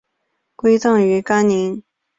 [0.55, 1.83] 归葬于干陵。